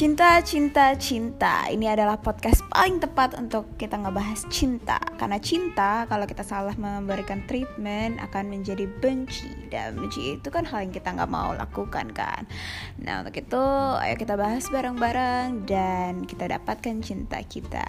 Cinta, 0.00 0.40
cinta, 0.40 0.96
cinta. 0.96 1.68
Ini 1.68 1.92
adalah 1.92 2.16
podcast 2.16 2.64
paling 2.72 3.04
tepat 3.04 3.36
untuk 3.36 3.76
kita 3.76 4.00
ngebahas 4.00 4.48
cinta. 4.48 4.96
Karena 5.20 5.36
cinta, 5.36 6.08
kalau 6.08 6.24
kita 6.24 6.40
salah 6.40 6.72
memberikan 6.72 7.44
treatment, 7.44 8.16
akan 8.16 8.48
menjadi 8.48 8.88
benci. 8.88 9.52
Dan 9.68 10.00
benci 10.00 10.40
itu 10.40 10.48
kan 10.48 10.64
hal 10.64 10.88
yang 10.88 10.96
kita 10.96 11.12
nggak 11.12 11.28
mau 11.28 11.52
lakukan 11.52 12.16
kan. 12.16 12.48
Nah 12.96 13.20
untuk 13.20 13.44
itu, 13.44 13.60
ayo 14.00 14.16
kita 14.16 14.40
bahas 14.40 14.72
bareng-bareng 14.72 15.68
dan 15.68 16.24
kita 16.24 16.48
dapatkan 16.48 17.04
cinta 17.04 17.44
kita. 17.44 17.84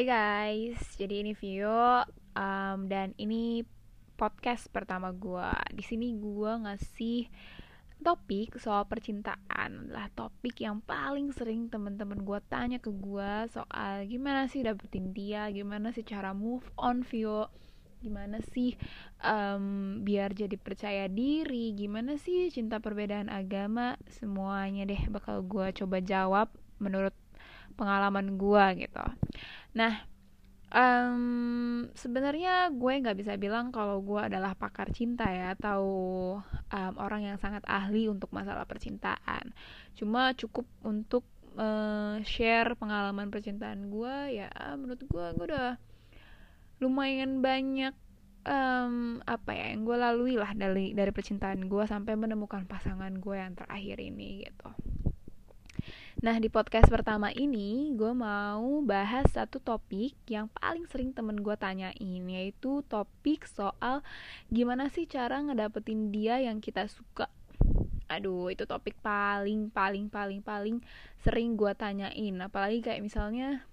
Hai 0.00 0.08
guys, 0.08 0.80
jadi 0.96 1.20
ini 1.20 1.36
Vio 1.36 2.08
um, 2.32 2.78
dan 2.88 3.12
ini 3.20 3.60
podcast 4.16 4.72
pertama 4.72 5.12
gue. 5.12 5.52
Di 5.76 5.84
sini 5.84 6.16
gue 6.16 6.48
ngasih 6.56 7.28
topik 8.00 8.56
soal 8.56 8.88
percintaan. 8.88 9.92
Adalah 9.92 10.08
topik 10.16 10.64
yang 10.64 10.80
paling 10.80 11.36
sering 11.36 11.68
temen-temen 11.68 12.24
gue 12.24 12.40
tanya 12.48 12.80
ke 12.80 12.88
gue 12.88 13.44
soal 13.52 14.08
gimana 14.08 14.48
sih 14.48 14.64
dapetin 14.64 15.12
dia, 15.12 15.52
gimana 15.52 15.92
sih 15.92 16.00
cara 16.00 16.32
move 16.32 16.64
on 16.80 17.04
Vio, 17.04 17.52
gimana 18.00 18.40
sih 18.56 18.80
um, 19.20 20.00
biar 20.00 20.32
jadi 20.32 20.56
percaya 20.56 21.12
diri, 21.12 21.76
gimana 21.76 22.16
sih 22.16 22.48
cinta 22.48 22.80
perbedaan 22.80 23.28
agama, 23.28 24.00
semuanya 24.08 24.88
deh 24.88 25.12
bakal 25.12 25.44
gue 25.44 25.76
coba 25.76 26.00
jawab 26.00 26.48
menurut 26.80 27.12
pengalaman 27.76 28.40
gue 28.40 28.88
gitu. 28.88 29.04
Nah, 29.76 30.06
um, 30.74 31.90
sebenarnya 31.94 32.70
gue 32.74 32.92
nggak 33.02 33.18
bisa 33.18 33.34
bilang 33.36 33.74
kalau 33.74 34.02
gue 34.02 34.18
adalah 34.18 34.54
pakar 34.54 34.90
cinta 34.94 35.26
ya 35.30 35.54
atau 35.58 35.82
um, 36.70 36.94
orang 36.98 37.26
yang 37.26 37.38
sangat 37.38 37.62
ahli 37.66 38.06
untuk 38.06 38.30
masalah 38.30 38.66
percintaan. 38.66 39.54
Cuma 39.98 40.34
cukup 40.34 40.66
untuk 40.86 41.26
uh, 41.58 42.22
share 42.22 42.78
pengalaman 42.78 43.30
percintaan 43.30 43.90
gue 43.90 44.42
ya 44.42 44.48
menurut 44.78 45.02
gue 45.02 45.26
gue 45.38 45.46
udah 45.50 45.74
lumayan 46.80 47.44
banyak 47.44 47.92
um, 48.46 49.20
apa 49.28 49.50
ya 49.52 49.64
yang 49.74 49.84
gue 49.84 49.96
lalui 50.00 50.34
lah 50.38 50.52
dari 50.56 50.96
dari 50.96 51.12
percintaan 51.12 51.68
gue 51.68 51.84
sampai 51.84 52.16
menemukan 52.16 52.64
pasangan 52.64 53.12
gue 53.18 53.36
yang 53.36 53.52
terakhir 53.56 53.98
ini 54.00 54.46
gitu. 54.46 54.70
Nah, 56.20 56.36
di 56.36 56.52
podcast 56.52 56.92
pertama 56.92 57.32
ini 57.32 57.96
gue 57.96 58.12
mau 58.12 58.84
bahas 58.84 59.24
satu 59.32 59.56
topik 59.56 60.12
yang 60.28 60.52
paling 60.52 60.84
sering 60.84 61.16
temen 61.16 61.40
gue 61.40 61.56
tanyain, 61.56 61.96
yaitu 62.28 62.84
topik 62.92 63.48
soal 63.48 64.04
gimana 64.52 64.92
sih 64.92 65.08
cara 65.08 65.40
ngedapetin 65.40 66.12
dia 66.12 66.36
yang 66.36 66.60
kita 66.60 66.92
suka. 66.92 67.32
Aduh, 68.12 68.52
itu 68.52 68.68
topik 68.68 69.00
paling 69.00 69.72
paling 69.72 70.12
paling 70.12 70.44
paling 70.44 70.84
sering 71.24 71.56
gue 71.56 71.72
tanyain, 71.72 72.36
apalagi 72.44 72.84
kayak 72.84 73.00
misalnya 73.00 73.64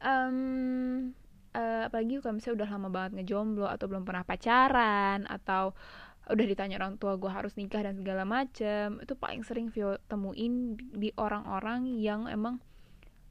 um, 0.00 1.12
uh, 1.52 1.92
apalagi 1.92 2.24
kalau 2.24 2.40
misalnya 2.40 2.64
udah 2.64 2.70
lama 2.72 2.88
banget 2.88 3.10
ngejomblo 3.20 3.68
atau 3.68 3.84
belum 3.84 4.08
pernah 4.08 4.24
pacaran 4.24 5.28
atau 5.28 5.76
udah 6.24 6.46
ditanya 6.48 6.80
orang 6.80 6.96
tua 6.96 7.20
gue 7.20 7.28
harus 7.28 7.52
nikah 7.60 7.84
dan 7.84 8.00
segala 8.00 8.24
macem 8.24 8.96
itu 9.04 9.12
paling 9.12 9.44
sering 9.44 9.68
Vio 9.68 10.00
temuin 10.08 10.80
di 10.96 11.12
orang-orang 11.20 11.84
yang 12.00 12.24
emang 12.32 12.64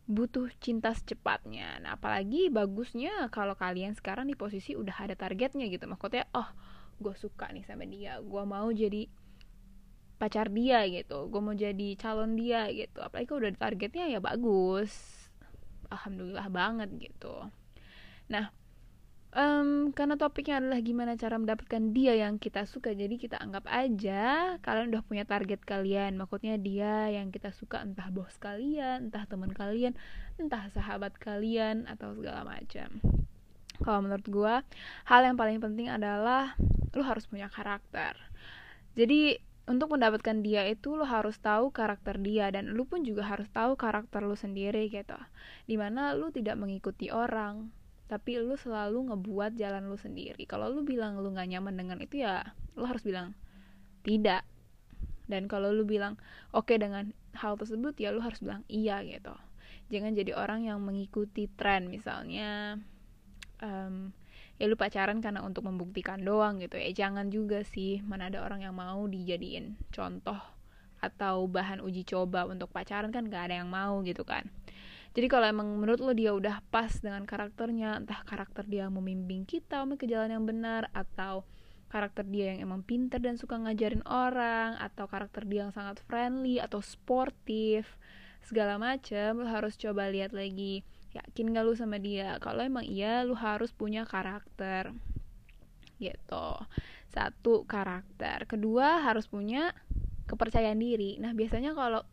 butuh 0.06 0.52
cinta 0.60 0.94
secepatnya. 0.94 1.80
Nah 1.82 1.98
apalagi 1.98 2.54
bagusnya 2.54 3.32
kalau 3.34 3.56
kalian 3.58 3.96
sekarang 3.98 4.30
di 4.30 4.36
posisi 4.38 4.76
udah 4.78 5.10
ada 5.10 5.16
targetnya 5.18 5.66
gitu. 5.72 5.90
Maksudnya 5.90 6.30
oh 6.38 6.50
gue 7.02 7.16
suka 7.18 7.50
nih 7.50 7.66
sama 7.66 7.90
dia 7.90 8.22
gue 8.22 8.44
mau 8.46 8.70
jadi 8.70 9.10
pacar 10.22 10.54
dia 10.54 10.86
gitu. 10.86 11.32
Gue 11.34 11.42
mau 11.42 11.56
jadi 11.58 11.98
calon 11.98 12.38
dia 12.38 12.70
gitu. 12.70 13.02
Apalagi 13.02 13.26
kalau 13.26 13.40
udah 13.42 13.52
ada 13.58 13.62
targetnya 13.72 14.06
ya 14.12 14.20
bagus. 14.22 14.92
Alhamdulillah 15.90 16.48
banget 16.54 16.90
gitu. 17.00 17.50
Nah 18.30 18.54
um, 19.34 19.92
karena 19.92 20.16
topiknya 20.16 20.62
adalah 20.62 20.80
gimana 20.80 21.18
cara 21.18 21.36
mendapatkan 21.38 21.92
dia 21.92 22.14
yang 22.16 22.38
kita 22.38 22.66
suka 22.70 22.94
jadi 22.94 23.14
kita 23.18 23.42
anggap 23.42 23.66
aja 23.70 24.56
kalian 24.62 24.94
udah 24.94 25.04
punya 25.06 25.26
target 25.26 25.62
kalian. 25.66 26.16
Maksudnya 26.18 26.56
dia 26.62 27.10
yang 27.10 27.34
kita 27.34 27.52
suka 27.52 27.82
entah 27.82 28.10
bos 28.14 28.38
kalian 28.38 29.10
entah 29.10 29.26
teman 29.26 29.52
kalian 29.52 29.98
entah 30.38 30.70
sahabat 30.72 31.18
kalian 31.18 31.90
atau 31.90 32.14
segala 32.16 32.46
macam. 32.46 33.02
Kalau 33.82 34.00
menurut 34.00 34.28
gue 34.30 34.56
hal 35.10 35.22
yang 35.26 35.36
paling 35.36 35.60
penting 35.60 35.90
adalah 35.90 36.56
lu 36.94 37.02
harus 37.02 37.26
punya 37.26 37.50
karakter. 37.50 38.16
Jadi 38.94 39.42
untuk 39.64 39.96
mendapatkan 39.96 40.44
dia 40.44 40.68
itu 40.68 40.94
lo 40.94 41.08
harus 41.08 41.40
tahu 41.40 41.72
karakter 41.72 42.20
dia 42.20 42.52
dan 42.52 42.76
lu 42.76 42.84
pun 42.84 43.02
juga 43.08 43.24
harus 43.26 43.48
tahu 43.50 43.80
karakter 43.80 44.22
lu 44.22 44.38
sendiri 44.38 44.92
gitu. 44.94 45.18
Di 45.66 45.76
mana 45.80 46.14
lu 46.14 46.30
tidak 46.30 46.60
mengikuti 46.60 47.10
orang 47.10 47.83
tapi 48.14 48.38
lu 48.38 48.54
selalu 48.54 49.10
ngebuat 49.10 49.58
jalan 49.58 49.90
lu 49.90 49.98
sendiri. 49.98 50.46
Kalau 50.46 50.70
lu 50.70 50.86
bilang 50.86 51.18
lu 51.18 51.34
nggak 51.34 51.50
nyaman 51.50 51.74
dengan 51.74 51.98
itu 51.98 52.22
ya 52.22 52.46
lu 52.78 52.86
harus 52.86 53.02
bilang 53.02 53.34
tidak. 54.06 54.46
Dan 55.26 55.50
kalau 55.50 55.74
lu 55.74 55.82
bilang 55.82 56.22
oke 56.54 56.70
okay 56.70 56.78
dengan 56.78 57.10
hal 57.34 57.58
tersebut 57.58 57.98
ya 57.98 58.14
lu 58.14 58.22
harus 58.22 58.38
bilang 58.38 58.62
iya 58.70 59.02
gitu. 59.02 59.34
Jangan 59.90 60.14
jadi 60.14 60.38
orang 60.38 60.70
yang 60.70 60.78
mengikuti 60.86 61.50
tren. 61.50 61.90
Misalnya 61.90 62.78
um, 63.66 64.14
ya 64.62 64.70
lu 64.70 64.78
pacaran 64.78 65.18
karena 65.18 65.42
untuk 65.42 65.66
membuktikan 65.66 66.22
doang 66.22 66.62
gitu 66.62 66.78
ya. 66.78 66.94
Jangan 66.94 67.34
juga 67.34 67.66
sih 67.66 68.06
mana 68.06 68.30
ada 68.30 68.46
orang 68.46 68.62
yang 68.62 68.78
mau 68.78 69.10
dijadiin 69.10 69.74
contoh 69.90 70.38
atau 71.02 71.50
bahan 71.50 71.82
uji 71.82 72.06
coba 72.06 72.46
untuk 72.46 72.70
pacaran 72.70 73.10
kan 73.10 73.28
gak 73.28 73.50
ada 73.50 73.60
yang 73.60 73.68
mau 73.68 74.00
gitu 74.08 74.24
kan 74.24 74.48
jadi 75.14 75.28
kalau 75.30 75.46
emang 75.46 75.70
menurut 75.78 76.02
lo 76.02 76.14
dia 76.18 76.34
udah 76.34 76.66
pas 76.74 76.90
dengan 77.02 77.22
karakternya 77.26 78.02
entah 78.02 78.26
karakter 78.26 78.66
dia 78.66 78.90
membimbing 78.90 79.46
kita 79.46 79.86
ke 79.94 80.10
jalan 80.10 80.34
yang 80.34 80.46
benar 80.46 80.90
atau 80.94 81.46
karakter 81.94 82.26
dia 82.26 82.58
yang 82.58 82.66
emang 82.66 82.82
pinter 82.82 83.22
dan 83.22 83.38
suka 83.38 83.54
ngajarin 83.62 84.02
orang 84.10 84.74
atau 84.82 85.06
karakter 85.06 85.46
dia 85.46 85.70
yang 85.70 85.74
sangat 85.74 86.02
friendly 86.10 86.58
atau 86.58 86.82
sportif 86.82 87.86
segala 88.44 88.76
macem 88.82 89.40
lo 89.40 89.48
harus 89.48 89.80
coba 89.80 90.12
lihat 90.12 90.36
lagi. 90.36 90.84
Yakin 91.16 91.54
gak 91.56 91.64
lu 91.64 91.74
sama 91.78 91.98
dia? 92.02 92.42
Kalau 92.42 92.66
emang 92.66 92.84
iya 92.84 93.24
lu 93.24 93.38
harus 93.38 93.72
punya 93.72 94.04
karakter. 94.04 94.92
Gitu. 96.02 96.48
Satu 97.14 97.64
karakter. 97.70 98.50
Kedua 98.50 99.06
harus 99.06 99.30
punya 99.30 99.72
kepercayaan 100.28 100.82
diri. 100.82 101.22
Nah 101.22 101.32
biasanya 101.32 101.78
kalau 101.78 102.04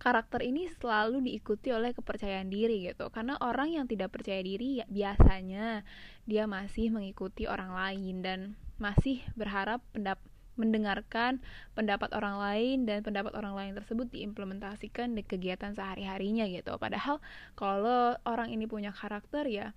karakter 0.00 0.40
ini 0.40 0.72
selalu 0.80 1.20
diikuti 1.20 1.68
oleh 1.76 1.92
kepercayaan 1.92 2.48
diri 2.48 2.88
gitu 2.88 3.12
karena 3.12 3.36
orang 3.44 3.76
yang 3.76 3.84
tidak 3.84 4.16
percaya 4.16 4.40
diri 4.40 4.80
ya 4.80 4.86
biasanya 4.88 5.84
dia 6.24 6.48
masih 6.48 6.88
mengikuti 6.88 7.44
orang 7.44 7.76
lain 7.76 8.24
dan 8.24 8.40
masih 8.80 9.20
berharap 9.36 9.84
pendap 9.92 10.16
mendengarkan 10.56 11.40
pendapat 11.72 12.12
orang 12.12 12.36
lain 12.36 12.88
dan 12.88 13.00
pendapat 13.00 13.32
orang 13.36 13.56
lain 13.56 13.72
tersebut 13.76 14.08
diimplementasikan 14.12 15.16
di 15.16 15.24
kegiatan 15.24 15.72
sehari-harinya 15.72 16.44
gitu. 16.52 16.76
Padahal 16.76 17.16
kalau 17.56 18.20
orang 18.28 18.52
ini 18.52 18.68
punya 18.68 18.92
karakter 18.92 19.48
ya 19.48 19.72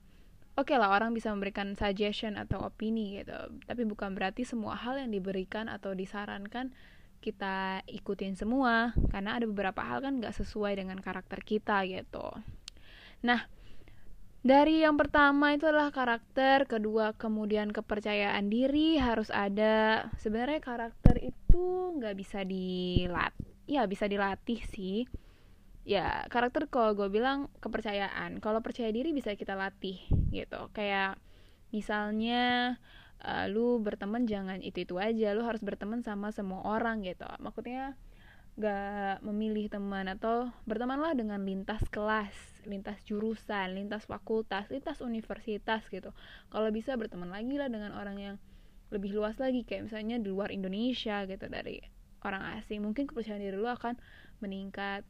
oke 0.54 0.70
okay 0.70 0.78
lah 0.78 0.94
orang 0.94 1.16
bisa 1.16 1.32
memberikan 1.34 1.74
suggestion 1.74 2.36
atau 2.36 2.68
opini 2.68 3.22
gitu. 3.22 3.38
Tapi 3.66 3.84
bukan 3.88 4.14
berarti 4.14 4.44
semua 4.46 4.76
hal 4.78 5.00
yang 5.00 5.10
diberikan 5.10 5.72
atau 5.72 5.96
disarankan 5.96 6.76
kita 7.24 7.88
ikutin 7.88 8.36
semua 8.36 8.92
karena 9.16 9.40
ada 9.40 9.48
beberapa 9.48 9.80
hal 9.80 10.04
kan 10.04 10.20
gak 10.20 10.36
sesuai 10.36 10.76
dengan 10.76 11.00
karakter 11.00 11.40
kita 11.40 11.88
gitu. 11.88 12.28
Nah 13.24 13.48
dari 14.44 14.84
yang 14.84 15.00
pertama 15.00 15.56
itu 15.56 15.64
adalah 15.64 15.96
karakter 15.96 16.68
kedua 16.68 17.16
kemudian 17.16 17.72
kepercayaan 17.72 18.52
diri 18.52 19.00
harus 19.00 19.32
ada. 19.32 20.12
Sebenarnya 20.20 20.60
karakter 20.60 21.16
itu 21.24 21.96
nggak 21.96 22.16
bisa 22.20 22.44
dilatih 22.44 23.54
ya 23.72 23.88
bisa 23.88 24.12
dilatih 24.12 24.60
sih. 24.68 25.08
Ya 25.88 26.28
karakter 26.28 26.68
kalau 26.68 26.96
gue 26.96 27.08
bilang 27.08 27.48
kepercayaan. 27.64 28.44
Kalau 28.44 28.60
percaya 28.60 28.92
diri 28.92 29.16
bisa 29.16 29.36
kita 29.36 29.56
latih 29.56 30.00
gitu. 30.32 30.68
Kayak 30.76 31.20
misalnya 31.72 32.76
uh, 33.24 33.46
lu 33.50 33.80
berteman 33.80 34.28
jangan 34.28 34.60
itu 34.60 34.84
itu 34.84 34.96
aja 35.00 35.34
lu 35.34 35.48
harus 35.48 35.64
berteman 35.64 36.04
sama 36.04 36.30
semua 36.36 36.62
orang 36.68 37.02
gitu. 37.02 37.26
Maksudnya 37.40 37.96
gak 38.54 39.26
memilih 39.26 39.66
teman 39.66 40.06
atau 40.06 40.54
bertemanlah 40.70 41.18
dengan 41.18 41.42
lintas 41.42 41.82
kelas 41.90 42.38
lintas 42.70 43.02
jurusan 43.02 43.74
lintas 43.74 44.06
fakultas 44.06 44.70
lintas 44.70 45.02
universitas 45.02 45.82
gitu. 45.90 46.14
Kalau 46.54 46.70
bisa 46.70 46.94
berteman 46.94 47.34
lagi 47.34 47.58
lah 47.58 47.68
dengan 47.68 47.98
orang 47.98 48.18
yang 48.22 48.36
lebih 48.94 49.18
luas 49.18 49.42
lagi 49.42 49.66
kayak 49.66 49.90
misalnya 49.90 50.22
di 50.22 50.30
luar 50.30 50.54
Indonesia 50.54 51.26
gitu 51.26 51.46
dari 51.50 51.82
orang 52.22 52.62
asing. 52.62 52.86
Mungkin 52.86 53.10
kepercayaan 53.10 53.42
diri 53.42 53.58
lu 53.58 53.68
akan 53.68 53.98
meningkat 54.40 55.02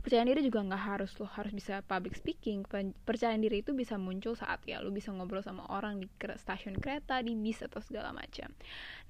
kepercayaan 0.00 0.32
diri 0.32 0.40
juga 0.40 0.64
nggak 0.64 0.84
harus 0.96 1.12
lo 1.20 1.28
harus 1.28 1.52
bisa 1.52 1.84
public 1.84 2.16
speaking. 2.16 2.64
Percayaan 3.04 3.44
diri 3.44 3.60
itu 3.60 3.76
bisa 3.76 4.00
muncul 4.00 4.32
saat 4.32 4.64
ya 4.64 4.80
lo 4.80 4.88
bisa 4.88 5.12
ngobrol 5.12 5.44
sama 5.44 5.68
orang 5.68 6.00
di 6.00 6.08
stasiun 6.40 6.80
kereta 6.80 7.20
di 7.20 7.36
bis 7.36 7.60
atau 7.60 7.84
segala 7.84 8.16
macam. 8.16 8.48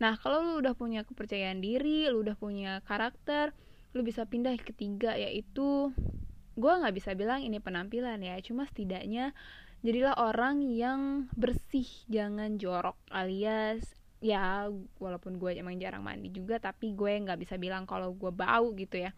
Nah 0.03 0.19
kalau 0.19 0.43
lo 0.43 0.53
udah 0.59 0.75
punya 0.75 1.07
kepercayaan 1.07 1.63
diri 1.63 2.11
lo 2.11 2.27
udah 2.27 2.35
punya 2.35 2.83
karakter 2.83 3.55
lo 3.95 4.03
bisa 4.03 4.27
pindah 4.27 4.51
ke 4.59 4.75
ketiga 4.75 5.15
yaitu 5.15 5.95
gue 6.59 6.73
nggak 6.75 6.95
bisa 6.99 7.15
bilang 7.15 7.47
ini 7.47 7.63
penampilan 7.63 8.19
ya. 8.19 8.35
Cuma 8.43 8.67
setidaknya 8.67 9.31
jadilah 9.87 10.19
orang 10.19 10.67
yang 10.67 11.31
bersih 11.39 11.87
jangan 12.11 12.59
jorok 12.59 12.99
alias 13.15 13.87
ya 14.21 14.69
walaupun 14.99 15.39
gue 15.39 15.57
emang 15.57 15.81
jarang 15.81 16.05
mandi 16.05 16.29
juga 16.29 16.61
tapi 16.61 16.93
gue 16.93 17.15
nggak 17.25 17.41
bisa 17.41 17.57
bilang 17.57 17.87
kalau 17.87 18.11
gue 18.11 18.35
bau 18.35 18.75
gitu 18.75 19.07
ya. 19.07 19.15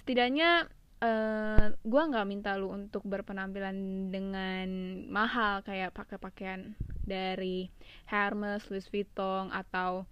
Setidaknya 0.00 0.72
uh, 1.02 1.06
eh, 1.06 1.66
gue 1.82 2.02
nggak 2.02 2.26
minta 2.30 2.54
lu 2.54 2.70
untuk 2.70 3.02
berpenampilan 3.02 4.08
dengan 4.14 4.68
mahal 5.10 5.66
kayak 5.66 5.90
pakai 5.92 6.16
pakaian 6.22 6.78
dari 7.02 7.68
Hermes, 8.06 8.70
Louis 8.70 8.86
Vuitton 8.86 9.50
atau 9.50 10.06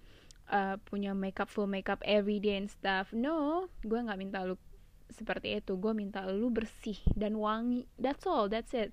uh, 0.51 0.77
punya 0.91 1.15
makeup 1.15 1.47
full 1.47 1.71
makeup 1.71 2.03
everyday 2.03 2.59
and 2.59 2.69
stuff. 2.69 3.15
No, 3.15 3.71
gue 3.87 3.99
nggak 3.99 4.19
minta 4.19 4.43
lu 4.43 4.59
seperti 5.11 5.63
itu. 5.63 5.79
Gue 5.79 5.95
minta 5.95 6.27
lu 6.27 6.51
bersih 6.51 6.99
dan 7.15 7.39
wangi. 7.39 7.87
That's 7.95 8.27
all, 8.27 8.51
that's 8.51 8.75
it. 8.75 8.91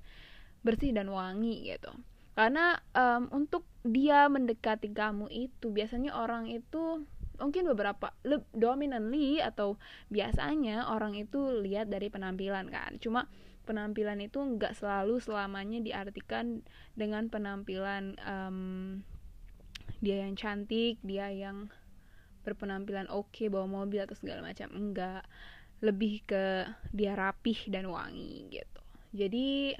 Bersih 0.62 0.94
dan 0.94 1.10
wangi 1.10 1.74
gitu. 1.74 1.90
Karena 2.38 2.78
um, 2.94 3.34
untuk 3.34 3.66
dia 3.82 4.30
mendekati 4.30 4.94
kamu 4.94 5.26
itu 5.34 5.74
biasanya 5.74 6.14
orang 6.14 6.46
itu 6.54 7.02
mungkin 7.38 7.70
beberapa 7.70 8.14
dominantly 8.54 9.40
atau 9.42 9.78
biasanya 10.10 10.90
orang 10.90 11.18
itu 11.18 11.62
lihat 11.62 11.90
dari 11.90 12.10
penampilan 12.10 12.70
kan. 12.70 12.98
Cuma 12.98 13.30
penampilan 13.66 14.24
itu 14.24 14.40
nggak 14.40 14.78
selalu 14.78 15.20
selamanya 15.20 15.84
diartikan 15.84 16.64
dengan 16.96 17.28
penampilan 17.28 18.16
um, 18.24 18.60
dia 20.00 20.24
yang 20.24 20.38
cantik 20.38 21.02
dia 21.02 21.28
yang 21.34 21.68
berpenampilan 22.46 23.12
oke 23.12 23.34
okay, 23.34 23.52
bawa 23.52 23.68
mobil 23.68 24.02
atau 24.02 24.16
segala 24.16 24.42
macam. 24.42 24.72
Enggak 24.74 25.26
lebih 25.82 26.26
ke 26.26 26.66
dia 26.90 27.14
rapih 27.14 27.70
dan 27.70 27.86
wangi 27.92 28.50
gitu. 28.50 28.82
Jadi 29.14 29.78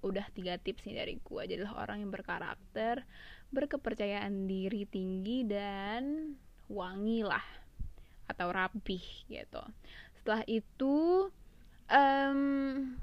udah 0.00 0.26
tiga 0.32 0.56
tips 0.56 0.88
nih 0.88 0.96
dari 0.96 1.14
gue 1.20 1.40
adalah 1.44 1.84
orang 1.84 2.00
yang 2.04 2.12
berkarakter 2.12 3.04
berkepercayaan 3.52 4.48
diri 4.48 4.88
tinggi 4.88 5.44
dan 5.44 6.34
wangi 6.70 7.26
lah 7.26 7.42
atau 8.30 8.54
rapih 8.54 9.02
gitu. 9.26 9.62
Setelah 10.22 10.46
itu 10.46 11.26
um, 11.90 12.40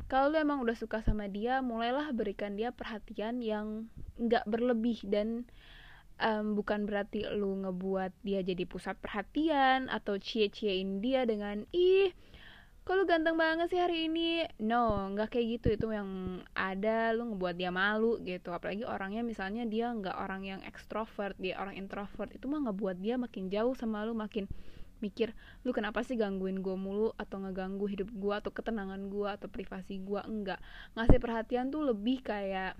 kalau 0.07 0.31
lu 0.31 0.37
emang 0.39 0.63
udah 0.63 0.73
suka 0.79 1.03
sama 1.03 1.27
dia 1.27 1.59
mulailah 1.59 2.09
berikan 2.15 2.55
dia 2.55 2.71
perhatian 2.71 3.43
yang 3.43 3.91
nggak 4.17 4.47
berlebih 4.47 5.03
dan 5.05 5.43
um, 6.23 6.55
bukan 6.57 6.87
berarti 6.87 7.27
lu 7.35 7.61
ngebuat 7.67 8.15
dia 8.23 8.41
jadi 8.41 8.63
pusat 8.65 8.97
perhatian 8.97 9.91
atau 9.91 10.17
cie-ciein 10.17 11.03
dia 11.03 11.27
dengan 11.27 11.67
ih 11.75 12.15
kalau 12.87 13.03
ganteng 13.03 13.35
banget 13.35 13.67
sih 13.67 13.83
hari 13.83 14.07
ini? 14.07 14.47
No 14.63 15.11
nggak 15.11 15.35
kayak 15.35 15.59
gitu. 15.59 15.67
Itu 15.75 15.85
yang 15.91 16.39
ada 16.55 17.11
lu 17.11 17.35
ngebuat 17.35 17.59
dia 17.59 17.67
malu 17.67 18.15
gitu. 18.23 18.55
Apalagi 18.55 18.87
orangnya 18.87 19.27
misalnya 19.27 19.67
dia 19.67 19.91
nggak 19.91 20.15
orang 20.15 20.47
yang 20.47 20.61
ekstrovert 20.63 21.35
dia 21.35 21.59
orang 21.59 21.75
introvert 21.75 22.31
itu 22.31 22.47
mah 22.47 22.63
ngebuat 22.71 23.03
dia 23.03 23.19
makin 23.19 23.51
jauh 23.51 23.75
sama 23.75 24.07
lu 24.07 24.15
makin 24.15 24.47
mikir 24.97 25.37
lu 25.61 25.69
kenapa 25.77 26.01
sih 26.01 26.17
gangguin 26.17 26.65
gue 26.65 26.73
mulu 26.73 27.13
atau 27.21 27.37
ngeganggu 27.37 27.85
hidup 27.85 28.09
gue 28.09 28.33
atau 28.33 28.49
ketenangan 28.49 29.13
gue 29.13 29.29
atau 29.29 29.45
privasi 29.45 30.01
gue 30.01 30.21
enggak 30.25 30.57
ngasih 30.97 31.21
perhatian 31.21 31.69
tuh 31.69 31.85
lebih 31.85 32.25
kayak 32.25 32.73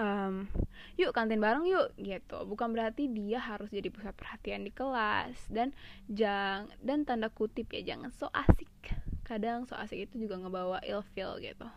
um, 0.00 0.48
yuk 0.96 1.12
kantin 1.12 1.38
bareng 1.38 1.68
yuk 1.68 1.92
gitu. 2.00 2.40
Bukan 2.48 2.72
berarti 2.72 3.12
dia 3.12 3.36
harus 3.36 3.68
jadi 3.68 3.92
pusat 3.92 4.16
perhatian 4.16 4.64
di 4.64 4.72
kelas. 4.72 5.36
Dan 5.52 5.76
jang 6.08 6.72
dan 6.80 7.04
tanda 7.04 7.28
kutip 7.28 7.68
ya 7.76 7.84
jangan 7.84 8.08
so 8.16 8.32
asik. 8.32 8.72
Kadang 9.28 9.68
so 9.68 9.76
asik 9.76 10.08
itu 10.08 10.24
juga 10.24 10.40
ngebawa 10.40 10.80
ilfeel 10.80 11.36
gitu. 11.44 11.68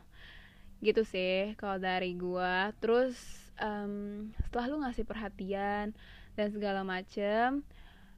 Gitu 0.79 1.03
sih 1.03 1.53
kalau 1.59 1.77
dari 1.77 2.15
gua. 2.15 2.71
Terus 2.79 3.19
um, 3.59 4.31
setelah 4.47 4.65
lu 4.71 4.77
ngasih 4.81 5.03
perhatian 5.03 5.91
dan 6.33 6.47
segala 6.49 6.81
macem 6.81 7.61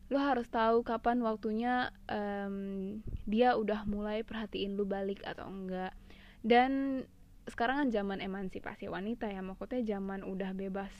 lu 0.05 0.21
harus 0.21 0.45
tahu 0.45 0.85
kapan 0.85 1.17
waktunya 1.25 1.89
um, 2.05 3.01
dia 3.25 3.57
udah 3.57 3.89
mulai 3.89 4.21
perhatiin 4.21 4.77
lu 4.77 4.85
balik 4.85 5.25
atau 5.25 5.49
enggak. 5.49 5.97
Dan 6.45 7.01
sekarang 7.45 7.85
kan 7.85 7.89
zaman 7.93 8.19
emansipasi 8.21 8.89
wanita 8.89 9.29
ya 9.29 9.41
maksudnya 9.45 9.97
zaman 9.97 10.25
udah 10.25 10.51
bebas 10.57 10.91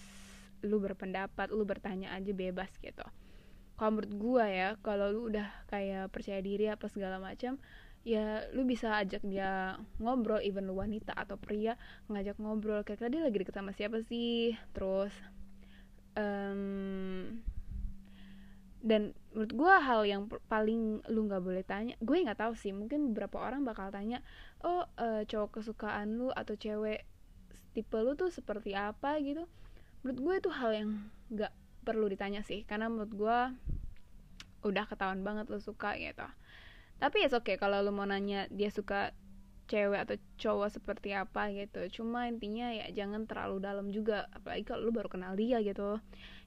lu 0.66 0.78
berpendapat 0.82 1.50
lu 1.54 1.66
bertanya 1.66 2.14
aja 2.14 2.32
bebas 2.34 2.70
gitu. 2.82 3.06
Kalau 3.76 3.92
menurut 3.92 4.14
gua 4.16 4.46
ya 4.48 4.70
kalau 4.80 5.12
lu 5.12 5.22
udah 5.30 5.46
kayak 5.68 6.10
percaya 6.14 6.40
diri 6.40 6.72
apa 6.72 6.88
segala 6.88 7.20
macam 7.20 7.60
ya 8.06 8.46
lu 8.54 8.64
bisa 8.64 9.02
ajak 9.02 9.26
dia 9.26 9.82
ngobrol 9.98 10.38
even 10.46 10.70
lu 10.70 10.78
wanita 10.78 11.12
atau 11.18 11.36
pria 11.38 11.76
ngajak 12.08 12.38
ngobrol. 12.38 12.86
Kayak 12.86 13.10
tadi 13.10 13.18
lagi 13.20 13.38
deket 13.42 13.56
sama 13.58 13.74
siapa 13.74 14.00
sih? 14.06 14.54
Terus 14.72 15.14
um, 16.16 17.42
dan 18.86 19.18
menurut 19.34 19.52
gue 19.58 19.74
hal 19.82 20.02
yang 20.06 20.30
paling 20.46 21.02
lu 21.10 21.26
nggak 21.26 21.42
boleh 21.42 21.66
tanya 21.66 21.98
gue 22.06 22.22
nggak 22.22 22.38
tahu 22.38 22.54
sih 22.54 22.70
mungkin 22.70 23.12
beberapa 23.12 23.42
orang 23.42 23.66
bakal 23.66 23.90
tanya 23.90 24.22
oh 24.62 24.86
uh, 25.02 25.26
cowok 25.26 25.60
kesukaan 25.60 26.22
lu 26.22 26.30
atau 26.30 26.54
cewek 26.54 27.10
tipe 27.76 28.00
lu 28.00 28.16
tuh 28.16 28.32
seperti 28.32 28.72
apa? 28.72 29.20
Gitu. 29.20 29.44
Menurut 30.02 30.20
gue 30.24 30.36
itu 30.40 30.50
hal 30.56 30.72
yang 30.72 30.90
nggak 31.28 31.52
perlu 31.84 32.08
ditanya 32.08 32.42
sih 32.42 32.64
karena 32.64 32.88
menurut 32.88 33.12
gue 33.12 33.38
udah 34.66 34.86
ketahuan 34.88 35.22
banget 35.22 35.52
lu 35.52 35.60
suka 35.60 36.00
gitu. 36.00 36.26
Tapi 36.98 37.28
ya 37.28 37.30
oke 37.30 37.44
okay 37.44 37.56
kalau 37.60 37.84
lu 37.84 37.92
mau 37.92 38.08
nanya 38.08 38.48
dia 38.50 38.72
suka 38.72 39.12
cewek 39.66 39.98
atau 40.08 40.16
cowok 40.40 40.70
seperti 40.72 41.12
apa 41.14 41.52
gitu. 41.52 42.02
Cuma 42.02 42.32
intinya 42.32 42.72
ya 42.72 42.90
jangan 42.96 43.28
terlalu 43.28 43.62
dalam 43.62 43.92
juga 43.92 44.32
apalagi 44.32 44.64
kalau 44.64 44.88
lu 44.88 44.92
baru 44.96 45.12
kenal 45.12 45.36
dia 45.36 45.60
gitu. 45.62 46.00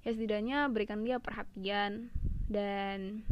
Ya 0.02 0.10
setidaknya 0.14 0.66
berikan 0.72 1.04
dia 1.04 1.20
perhatian 1.20 2.08
dan 2.48 3.22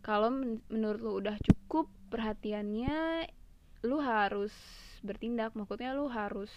kalau 0.00 0.32
menurut 0.70 1.00
lu 1.02 1.12
udah 1.20 1.36
cukup 1.44 1.90
perhatiannya 2.08 3.26
lu 3.84 3.98
harus 4.00 4.52
bertindak. 5.04 5.52
Maksudnya 5.56 5.92
lu 5.92 6.08
harus 6.08 6.50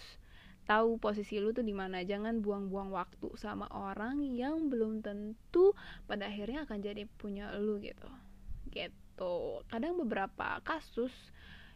tahu 0.64 0.96
posisi 0.96 1.36
lu 1.42 1.52
tuh 1.52 1.66
di 1.66 1.76
mana. 1.76 2.00
Jangan 2.06 2.40
buang-buang 2.40 2.94
waktu 2.94 3.28
sama 3.36 3.68
orang 3.74 4.24
yang 4.24 4.72
belum 4.72 5.04
tentu 5.04 5.76
pada 6.08 6.30
akhirnya 6.30 6.64
akan 6.64 6.78
jadi 6.80 7.04
punya 7.20 7.52
lu 7.58 7.80
gitu. 7.82 8.08
Gitu. 8.72 9.34
Kadang 9.68 10.00
beberapa 10.00 10.60
kasus 10.64 11.12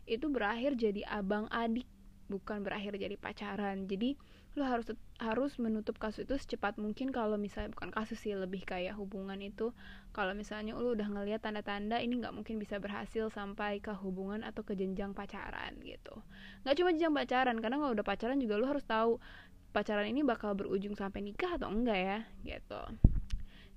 itu 0.08 0.25
berakhir 0.32 0.73
jadi 0.78 1.04
abang 1.04 1.50
adik 1.52 1.84
bukan 2.32 2.64
berakhir 2.64 2.96
jadi 2.96 3.16
pacaran. 3.20 3.84
Jadi 3.88 4.16
lu 4.58 4.66
harus 4.66 4.90
harus 5.22 5.54
menutup 5.62 5.96
kasus 6.02 6.26
itu 6.26 6.34
secepat 6.34 6.76
mungkin 6.82 7.14
kalau 7.14 7.38
misalnya 7.38 7.70
bukan 7.78 7.94
kasus 7.94 8.18
sih 8.18 8.34
lebih 8.34 8.66
kayak 8.66 8.98
hubungan 8.98 9.38
itu. 9.38 9.70
Kalau 10.10 10.34
misalnya 10.34 10.74
lu 10.74 10.98
udah 10.98 11.06
ngelihat 11.06 11.46
tanda-tanda 11.46 12.02
ini 12.02 12.18
nggak 12.18 12.34
mungkin 12.34 12.58
bisa 12.58 12.82
berhasil 12.82 13.30
sampai 13.30 13.78
ke 13.78 13.94
hubungan 13.94 14.42
atau 14.42 14.66
ke 14.66 14.74
jenjang 14.74 15.14
pacaran 15.14 15.78
gitu. 15.86 16.18
Nggak 16.66 16.74
cuma 16.82 16.88
jenjang 16.90 17.14
pacaran 17.14 17.56
karena 17.62 17.76
kalau 17.78 17.92
udah 17.94 18.06
pacaran 18.06 18.38
juga 18.42 18.54
lu 18.58 18.66
harus 18.66 18.82
tahu 18.82 19.22
pacaran 19.70 20.10
ini 20.10 20.26
bakal 20.26 20.58
berujung 20.58 20.98
sampai 20.98 21.22
nikah 21.22 21.54
atau 21.54 21.70
enggak 21.70 22.00
ya 22.02 22.18
gitu. 22.42 22.82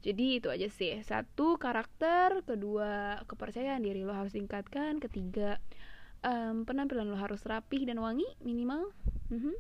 Jadi 0.02 0.42
itu 0.42 0.50
aja 0.50 0.66
sih. 0.66 0.98
Satu 1.06 1.62
karakter. 1.62 2.42
Kedua 2.42 3.22
kepercayaan 3.30 3.86
diri 3.86 4.02
lo 4.02 4.18
harus 4.18 4.34
tingkatkan 4.34 4.98
ketiga 4.98 5.62
um, 6.26 6.66
penampilan 6.66 7.10
lo 7.10 7.18
harus 7.18 7.46
rapih 7.46 7.86
dan 7.86 8.02
wangi 8.02 8.26
minimal. 8.42 8.90
Mm-hmm. 9.30 9.56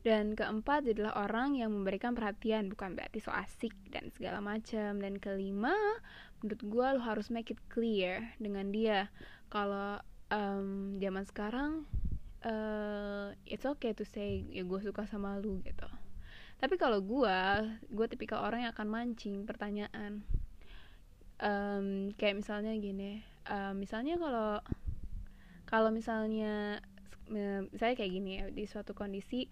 Dan 0.00 0.32
keempat 0.32 0.88
adalah 0.88 1.28
orang 1.28 1.60
yang 1.60 1.68
memberikan 1.76 2.16
perhatian 2.16 2.72
bukan 2.72 2.96
berarti 2.96 3.20
so 3.20 3.28
asik 3.28 3.76
dan 3.92 4.08
segala 4.16 4.40
macam. 4.40 4.96
Dan 4.96 5.20
kelima 5.20 5.76
menurut 6.40 6.62
gue 6.64 6.86
lo 6.96 7.00
harus 7.04 7.28
make 7.28 7.52
it 7.52 7.60
clear 7.68 8.32
dengan 8.40 8.72
dia. 8.72 9.12
Kalau 9.52 10.00
um, 10.32 10.96
zaman 10.96 11.24
sekarang 11.28 11.84
uh, 12.48 13.36
it's 13.44 13.68
okay 13.68 13.92
to 13.92 14.08
say 14.08 14.48
ya 14.48 14.64
gue 14.64 14.80
suka 14.80 15.04
sama 15.04 15.36
lu 15.36 15.60
gitu. 15.68 15.88
Tapi 16.56 16.80
kalau 16.80 17.04
gue 17.04 17.38
gue 17.92 18.06
tipikal 18.08 18.40
orang 18.40 18.64
yang 18.64 18.72
akan 18.72 18.88
mancing 18.88 19.44
pertanyaan. 19.44 20.24
Um, 21.40 22.12
kayak 22.20 22.36
misalnya 22.36 22.76
gini 22.76 23.24
um, 23.48 23.80
misalnya 23.80 24.20
kalau 24.20 24.60
kalau 25.64 25.88
misalnya 25.88 26.84
saya 27.78 27.94
kayak 27.94 28.12
gini 28.12 28.30
ya 28.42 28.44
di 28.50 28.66
suatu 28.66 28.92
kondisi 28.92 29.46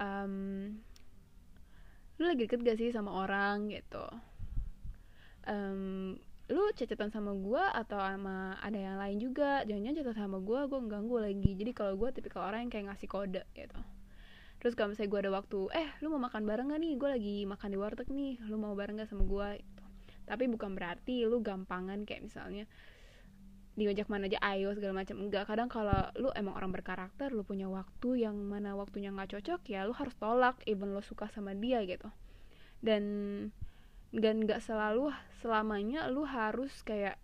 um, 0.00 0.34
lu 2.16 2.24
lagi 2.24 2.48
deket 2.48 2.64
gak 2.64 2.78
sih 2.80 2.90
sama 2.90 3.24
orang 3.24 3.68
gitu? 3.68 4.04
Um, 5.44 6.16
lu 6.50 6.66
cecetan 6.74 7.14
sama 7.14 7.30
gue 7.36 7.62
atau 7.62 8.00
sama 8.00 8.58
ada 8.58 8.76
yang 8.76 8.98
lain 8.98 9.22
juga? 9.22 9.62
Jangan-jangan 9.68 9.96
cecetan 10.02 10.18
sama 10.26 10.38
gue 10.42 10.60
gue 10.66 10.80
ganggu 10.90 11.16
lagi. 11.22 11.50
Jadi 11.54 11.70
kalau 11.76 11.94
gue 11.94 12.08
tipikal 12.10 12.50
orang 12.50 12.66
yang 12.66 12.72
kayak 12.72 12.86
ngasih 12.90 13.08
kode 13.08 13.44
gitu. 13.54 13.80
Terus 14.60 14.76
kalau 14.76 14.92
misalnya 14.92 15.10
gue 15.14 15.20
ada 15.24 15.32
waktu 15.32 15.60
eh 15.72 15.88
lu 16.04 16.12
mau 16.12 16.20
makan 16.20 16.42
bareng 16.44 16.74
gak 16.74 16.80
nih? 16.82 16.92
Gue 16.98 17.08
lagi 17.08 17.36
makan 17.46 17.68
di 17.70 17.78
warteg 17.78 18.08
nih. 18.10 18.34
Lu 18.50 18.56
mau 18.58 18.74
bareng 18.74 18.98
gak 18.98 19.08
sama 19.08 19.24
gue 19.24 19.48
gitu. 19.62 19.84
tapi 20.30 20.46
bukan 20.46 20.78
berarti 20.78 21.26
lu 21.26 21.42
gampangan 21.42 22.06
kayak 22.06 22.22
misalnya 22.22 22.62
diajak 23.80 24.12
mana 24.12 24.28
aja 24.28 24.36
ayo 24.52 24.76
segala 24.76 25.00
macam. 25.00 25.16
Enggak 25.16 25.48
kadang 25.48 25.72
kalau 25.72 26.12
lu 26.20 26.28
emang 26.36 26.52
orang 26.52 26.70
berkarakter 26.70 27.32
lu 27.32 27.40
punya 27.42 27.66
waktu 27.72 28.28
yang 28.28 28.36
mana 28.36 28.76
waktunya 28.76 29.08
nggak 29.08 29.40
cocok 29.40 29.64
ya 29.72 29.88
lu 29.88 29.96
harus 29.96 30.12
tolak 30.20 30.60
even 30.68 30.92
lu 30.92 31.00
suka 31.00 31.32
sama 31.32 31.56
dia 31.56 31.80
gitu. 31.88 32.12
Dan 32.84 33.04
dan 34.12 34.44
nggak 34.44 34.60
selalu 34.60 35.08
selamanya 35.40 36.10
lu 36.12 36.28
harus 36.28 36.70
kayak 36.84 37.16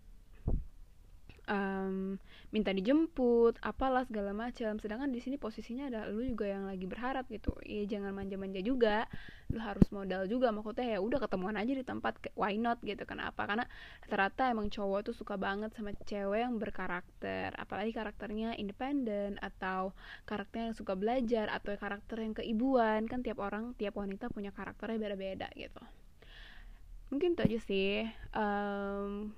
um, 1.47 2.19
minta 2.51 2.71
dijemput 2.71 3.59
apalah 3.63 4.03
segala 4.07 4.31
macam 4.31 4.79
sedangkan 4.79 5.11
di 5.11 5.19
sini 5.19 5.35
posisinya 5.35 5.87
ada 5.91 6.07
lu 6.07 6.23
juga 6.23 6.47
yang 6.47 6.67
lagi 6.67 6.85
berharap 6.85 7.27
gitu. 7.31 7.55
Ya 7.63 7.87
jangan 7.87 8.13
manja-manja 8.15 8.61
juga. 8.61 9.07
Lu 9.51 9.59
harus 9.63 9.87
modal 9.89 10.27
juga. 10.27 10.51
Maksudnya 10.51 10.95
ya 10.95 10.99
udah 10.99 11.19
ketemuan 11.23 11.55
aja 11.55 11.73
di 11.73 11.83
tempat 11.83 12.19
why 12.35 12.55
not 12.59 12.79
gitu. 12.83 13.03
Kenapa? 13.07 13.47
Karena 13.47 13.65
ternyata 14.05 14.51
emang 14.51 14.67
cowok 14.67 15.11
tuh 15.11 15.15
suka 15.15 15.35
banget 15.39 15.71
sama 15.75 15.95
cewek 16.05 16.39
yang 16.43 16.55
berkarakter. 16.59 17.55
Apalagi 17.55 17.91
karakternya 17.95 18.55
independen 18.59 19.39
atau 19.39 19.95
karakternya 20.27 20.71
yang 20.71 20.77
suka 20.77 20.93
belajar 20.93 21.47
atau 21.49 21.73
karakter 21.79 22.19
yang 22.21 22.35
keibuan. 22.35 23.07
Kan 23.07 23.23
tiap 23.23 23.39
orang 23.39 23.73
tiap 23.79 23.95
wanita 23.95 24.27
punya 24.29 24.51
karakternya 24.51 24.99
beda-beda 24.99 25.47
gitu. 25.55 25.81
Mungkin 27.07 27.39
itu 27.39 27.41
aja 27.43 27.59
sih. 27.63 27.91
Um, 28.35 29.31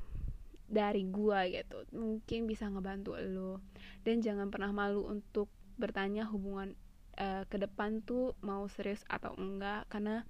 dari 0.69 1.03
gua 1.09 1.49
gitu. 1.49 1.83
Mungkin 1.91 2.45
bisa 2.45 2.69
ngebantu 2.69 3.17
lo 3.17 3.59
dan 4.05 4.21
jangan 4.21 4.53
pernah 4.53 4.69
malu 4.69 5.09
untuk 5.09 5.49
bertanya 5.81 6.29
hubungan 6.29 6.77
uh, 7.17 7.43
ke 7.49 7.57
depan 7.57 8.05
tuh 8.05 8.37
mau 8.45 8.69
serius 8.69 9.01
atau 9.09 9.33
enggak. 9.35 9.89
Karena 9.89 10.23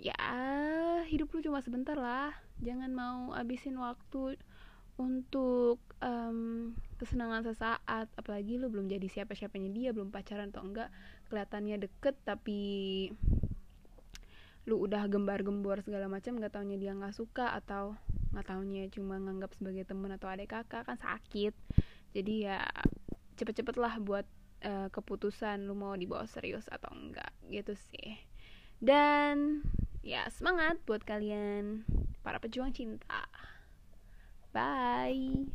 ya 0.00 0.16
hidup 1.04 1.30
lu 1.36 1.44
cuma 1.44 1.60
sebentar 1.60 1.94
lah. 1.94 2.32
Jangan 2.64 2.90
mau 2.90 3.36
abisin 3.36 3.78
waktu 3.78 4.40
untuk 4.98 5.78
um, 6.02 6.74
kesenangan 6.98 7.46
sesaat. 7.46 8.10
Apalagi 8.16 8.58
lu 8.58 8.72
belum 8.72 8.88
jadi 8.88 9.06
siapa 9.06 9.36
siapanya 9.36 9.70
dia 9.70 9.92
belum 9.92 10.10
pacaran 10.10 10.50
atau 10.50 10.64
enggak. 10.64 10.88
Kelihatannya 11.28 11.76
deket 11.86 12.16
tapi 12.24 13.12
lu 14.68 14.84
udah 14.84 15.08
gembar-gembor 15.08 15.80
segala 15.80 16.12
macam 16.12 16.36
nggak 16.36 16.52
taunya 16.52 16.76
dia 16.76 16.92
nggak 16.92 17.16
suka 17.16 17.56
atau 17.56 17.96
nggak 18.38 18.54
taunya 18.54 18.86
cuma 18.94 19.18
nganggap 19.18 19.50
sebagai 19.58 19.82
temen 19.82 20.14
atau 20.14 20.30
adik 20.30 20.54
kakak 20.54 20.86
kan 20.86 20.94
sakit. 20.94 21.50
Jadi 22.14 22.46
ya 22.46 22.62
cepet-cepet 23.34 23.74
lah 23.74 23.98
buat 23.98 24.22
uh, 24.62 24.86
keputusan 24.94 25.66
lu 25.66 25.74
mau 25.74 25.98
dibawa 25.98 26.22
serius 26.30 26.70
atau 26.70 26.94
enggak 26.94 27.34
gitu 27.50 27.74
sih. 27.90 28.14
Dan 28.78 29.66
ya 30.06 30.30
semangat 30.30 30.78
buat 30.86 31.02
kalian 31.02 31.82
para 32.22 32.38
pejuang 32.38 32.70
cinta. 32.70 33.26
Bye 34.54 35.50